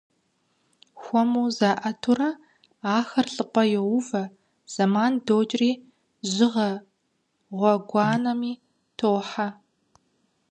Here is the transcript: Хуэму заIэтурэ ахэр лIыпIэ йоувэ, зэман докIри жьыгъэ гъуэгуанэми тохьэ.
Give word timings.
Хуэму 1.01 1.43
заIэтурэ 1.57 2.29
ахэр 2.97 3.25
лIыпIэ 3.35 3.63
йоувэ, 3.73 4.23
зэман 4.73 5.13
докIри 5.27 5.71
жьыгъэ 6.31 6.69
гъуэгуанэми 7.57 8.53
тохьэ. 8.97 9.47